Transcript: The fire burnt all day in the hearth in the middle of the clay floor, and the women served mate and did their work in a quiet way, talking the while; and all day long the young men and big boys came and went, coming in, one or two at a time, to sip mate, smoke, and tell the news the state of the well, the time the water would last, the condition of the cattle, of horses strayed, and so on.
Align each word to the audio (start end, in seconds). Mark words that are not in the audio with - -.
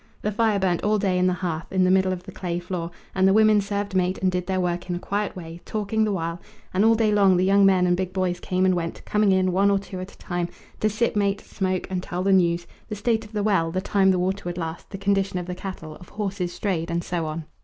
The 0.23 0.31
fire 0.31 0.57
burnt 0.57 0.83
all 0.83 0.97
day 0.97 1.19
in 1.19 1.27
the 1.27 1.33
hearth 1.45 1.71
in 1.71 1.83
the 1.83 1.91
middle 1.91 2.11
of 2.11 2.23
the 2.23 2.31
clay 2.31 2.57
floor, 2.57 2.89
and 3.13 3.27
the 3.27 3.33
women 3.33 3.61
served 3.61 3.93
mate 3.95 4.17
and 4.17 4.31
did 4.31 4.47
their 4.47 4.59
work 4.59 4.89
in 4.89 4.95
a 4.95 4.99
quiet 4.99 5.35
way, 5.35 5.61
talking 5.63 6.03
the 6.05 6.11
while; 6.11 6.41
and 6.73 6.83
all 6.83 6.95
day 6.95 7.11
long 7.11 7.37
the 7.37 7.45
young 7.45 7.67
men 7.67 7.85
and 7.85 7.95
big 7.95 8.11
boys 8.11 8.39
came 8.39 8.65
and 8.65 8.73
went, 8.73 9.05
coming 9.05 9.31
in, 9.31 9.51
one 9.51 9.69
or 9.69 9.77
two 9.77 9.99
at 9.99 10.11
a 10.11 10.17
time, 10.17 10.49
to 10.79 10.89
sip 10.89 11.15
mate, 11.15 11.39
smoke, 11.41 11.85
and 11.91 12.01
tell 12.01 12.23
the 12.23 12.33
news 12.33 12.65
the 12.89 12.95
state 12.95 13.25
of 13.25 13.33
the 13.33 13.43
well, 13.43 13.69
the 13.69 13.79
time 13.79 14.09
the 14.09 14.17
water 14.17 14.41
would 14.45 14.57
last, 14.57 14.89
the 14.89 14.97
condition 14.97 15.37
of 15.37 15.45
the 15.45 15.53
cattle, 15.53 15.93
of 15.97 16.09
horses 16.09 16.51
strayed, 16.51 16.89
and 16.89 17.03
so 17.03 17.27
on. 17.27 17.45